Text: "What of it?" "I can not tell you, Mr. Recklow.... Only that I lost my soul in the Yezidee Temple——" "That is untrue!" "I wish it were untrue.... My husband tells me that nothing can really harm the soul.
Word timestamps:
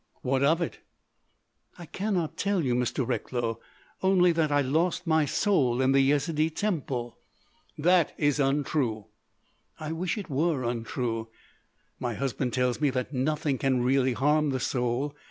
"What 0.23 0.41
of 0.41 0.63
it?" 0.63 0.79
"I 1.77 1.85
can 1.85 2.15
not 2.15 2.35
tell 2.35 2.65
you, 2.65 2.73
Mr. 2.73 3.07
Recklow.... 3.07 3.59
Only 4.01 4.31
that 4.31 4.51
I 4.51 4.61
lost 4.61 5.05
my 5.05 5.25
soul 5.25 5.79
in 5.79 5.91
the 5.91 5.99
Yezidee 6.01 6.49
Temple——" 6.49 7.19
"That 7.77 8.15
is 8.17 8.39
untrue!" 8.39 9.05
"I 9.79 9.91
wish 9.91 10.17
it 10.17 10.27
were 10.27 10.63
untrue.... 10.63 11.27
My 11.99 12.15
husband 12.15 12.51
tells 12.53 12.81
me 12.81 12.89
that 12.89 13.13
nothing 13.13 13.59
can 13.59 13.83
really 13.83 14.13
harm 14.13 14.49
the 14.49 14.59
soul. 14.59 15.15